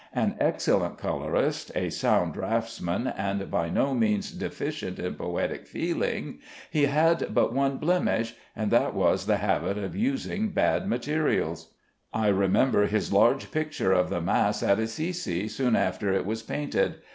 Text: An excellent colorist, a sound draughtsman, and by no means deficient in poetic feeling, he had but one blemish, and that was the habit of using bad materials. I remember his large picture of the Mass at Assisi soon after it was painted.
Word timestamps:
An 0.15 0.35
excellent 0.39 0.97
colorist, 0.97 1.71
a 1.75 1.91
sound 1.91 2.33
draughtsman, 2.33 3.05
and 3.05 3.51
by 3.51 3.69
no 3.69 3.93
means 3.93 4.31
deficient 4.31 4.97
in 4.97 5.13
poetic 5.13 5.67
feeling, 5.67 6.39
he 6.71 6.85
had 6.87 7.31
but 7.35 7.53
one 7.53 7.77
blemish, 7.77 8.33
and 8.55 8.71
that 8.71 8.95
was 8.95 9.27
the 9.27 9.37
habit 9.37 9.77
of 9.77 9.95
using 9.95 10.49
bad 10.53 10.87
materials. 10.87 11.75
I 12.11 12.29
remember 12.29 12.87
his 12.87 13.13
large 13.13 13.51
picture 13.51 13.91
of 13.91 14.09
the 14.09 14.21
Mass 14.21 14.63
at 14.63 14.79
Assisi 14.79 15.47
soon 15.47 15.75
after 15.75 16.11
it 16.11 16.25
was 16.25 16.41
painted. 16.41 16.95